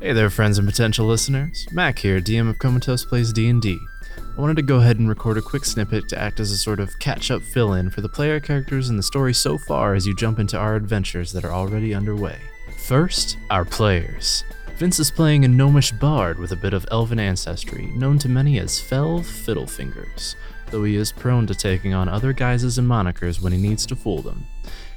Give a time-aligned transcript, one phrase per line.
[0.00, 1.66] Hey there, friends and potential listeners.
[1.72, 3.80] Mac here, DM of Comatose Plays D&D.
[4.16, 6.78] I wanted to go ahead and record a quick snippet to act as a sort
[6.78, 10.38] of catch-up fill-in for the player characters and the story so far as you jump
[10.38, 12.38] into our adventures that are already underway.
[12.86, 14.44] First, our players.
[14.76, 18.60] Vince is playing a gnomish bard with a bit of elven ancestry, known to many
[18.60, 20.36] as Felv Fiddlefingers,
[20.70, 23.96] though he is prone to taking on other guises and monikers when he needs to
[23.96, 24.46] fool them.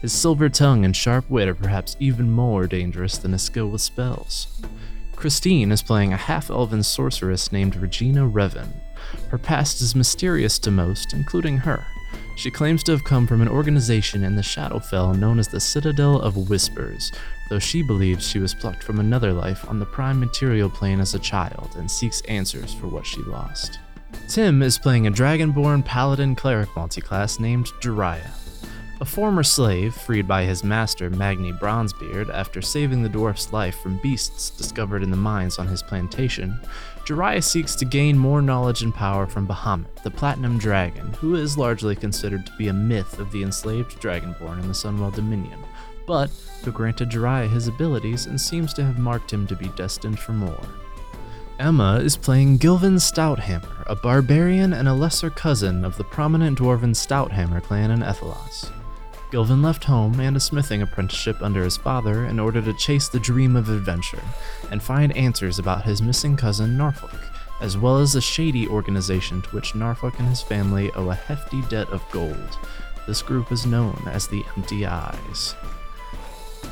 [0.00, 3.80] His silver tongue and sharp wit are perhaps even more dangerous than his skill with
[3.80, 4.60] spells.
[5.24, 8.68] Christine is playing a half elven sorceress named Regina Revan.
[9.30, 11.86] Her past is mysterious to most, including her.
[12.36, 16.20] She claims to have come from an organization in the Shadowfell known as the Citadel
[16.20, 17.10] of Whispers,
[17.48, 21.14] though she believes she was plucked from another life on the prime material plane as
[21.14, 23.78] a child and seeks answers for what she lost.
[24.28, 28.30] Tim is playing a dragonborn paladin cleric multiclass named Jariah.
[29.00, 33.98] A former slave, freed by his master Magni Bronzebeard after saving the dwarf's life from
[33.98, 36.60] beasts discovered in the mines on his plantation,
[37.04, 41.58] Jariah seeks to gain more knowledge and power from Bahamut, the Platinum Dragon, who is
[41.58, 45.58] largely considered to be a myth of the enslaved Dragonborn in the Sunwell Dominion,
[46.06, 46.30] but
[46.64, 50.32] who granted Jariah his abilities and seems to have marked him to be destined for
[50.32, 50.64] more.
[51.58, 56.94] Emma is playing Gilvin Stouthammer, a barbarian and a lesser cousin of the prominent dwarven
[56.94, 58.70] Stouthammer clan in Ethelos.
[59.34, 63.18] Gilvin left home and a smithing apprenticeship under his father in order to chase the
[63.18, 64.22] dream of adventure
[64.70, 67.18] and find answers about his missing cousin Norfolk,
[67.60, 71.62] as well as a shady organization to which Norfolk and his family owe a hefty
[71.62, 72.58] debt of gold.
[73.08, 75.56] This group is known as the Empty Eyes.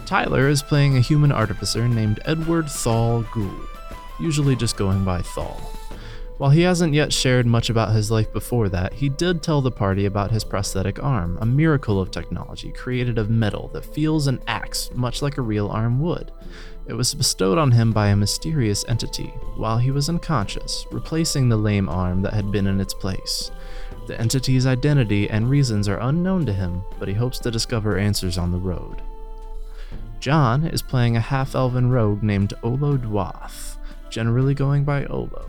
[0.07, 3.69] Tyler is playing a human artificer named Edward Thal Gould,
[4.21, 5.61] usually just going by Thal.
[6.43, 9.71] While he hasn't yet shared much about his life before that, he did tell the
[9.71, 14.43] party about his prosthetic arm, a miracle of technology created of metal that feels and
[14.49, 16.33] acts much like a real arm would.
[16.89, 21.57] It was bestowed on him by a mysterious entity while he was unconscious, replacing the
[21.57, 23.53] lame arm that had been in its place.
[24.09, 28.37] The entity's identity and reasons are unknown to him, but he hopes to discover answers
[28.37, 29.01] on the road.
[30.19, 33.77] John is playing a half elven rogue named Olo Dwath,
[34.11, 35.49] generally going by Olo.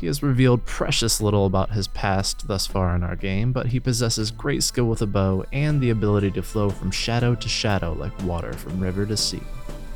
[0.00, 3.78] He has revealed precious little about his past thus far in our game, but he
[3.78, 7.92] possesses great skill with a bow and the ability to flow from shadow to shadow
[7.92, 9.42] like water from river to sea.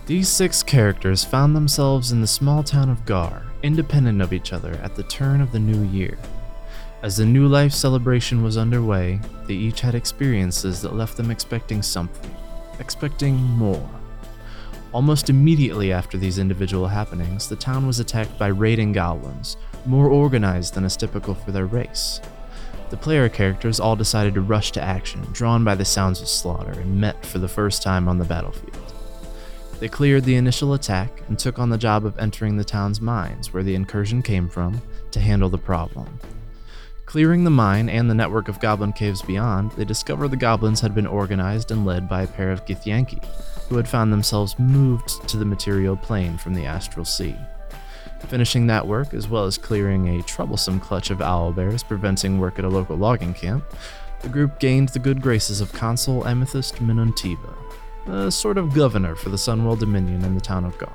[0.04, 4.74] These six characters found themselves in the small town of Gar, independent of each other
[4.82, 6.18] at the turn of the new year.
[7.02, 11.80] As the new life celebration was underway, they each had experiences that left them expecting
[11.80, 12.36] something,
[12.78, 13.88] expecting more.
[14.94, 19.56] Almost immediately after these individual happenings, the town was attacked by raiding goblins,
[19.86, 22.20] more organized than is typical for their race.
[22.90, 26.70] The player characters all decided to rush to action, drawn by the sounds of slaughter,
[26.70, 28.94] and met for the first time on the battlefield.
[29.80, 33.52] They cleared the initial attack and took on the job of entering the town's mines,
[33.52, 34.80] where the incursion came from,
[35.10, 36.20] to handle the problem.
[37.04, 40.94] Clearing the mine and the network of goblin caves beyond, they discovered the goblins had
[40.94, 43.20] been organized and led by a pair of Githyanki,
[43.68, 47.36] who had found themselves moved to the material plane from the astral sea.
[48.28, 52.64] Finishing that work, as well as clearing a troublesome clutch of owlbears preventing work at
[52.64, 53.64] a local logging camp,
[54.22, 57.54] the group gained the good graces of Consul Amethyst Minuntiva,
[58.06, 60.92] a sort of governor for the Sunwell Dominion in the town of Gar.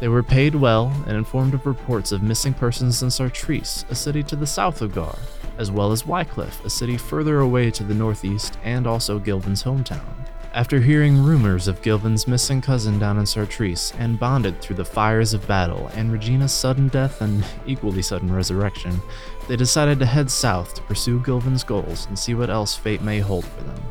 [0.00, 4.22] They were paid well and informed of reports of missing persons in Sartreese, a city
[4.24, 5.16] to the south of Gar,
[5.56, 10.23] as well as Wycliffe, a city further away to the northeast and also Gilvin's hometown.
[10.54, 15.34] After hearing rumors of Gilvin's missing cousin down in Sartreese and bonded through the fires
[15.34, 19.02] of battle and Regina's sudden death and equally sudden resurrection,
[19.48, 23.18] they decided to head south to pursue Gilvin's goals and see what else fate may
[23.18, 23.82] hold for them.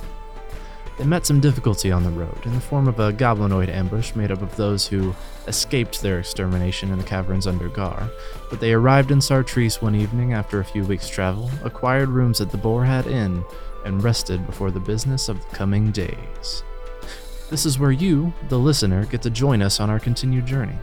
[0.97, 4.31] They met some difficulty on the road in the form of a goblinoid ambush made
[4.31, 5.13] up of those who
[5.47, 8.09] escaped their extermination in the caverns under Gar,
[8.49, 12.51] but they arrived in Sartreese one evening after a few weeks' travel, acquired rooms at
[12.51, 13.43] the Boarhat Inn,
[13.85, 16.63] and rested before the business of the coming days.
[17.49, 20.77] This is where you, the listener, get to join us on our continued journey.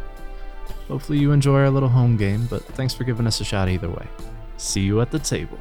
[0.89, 3.89] Hopefully, you enjoy our little home game, but thanks for giving us a shot either
[3.89, 4.07] way.
[4.57, 5.59] See you at the table.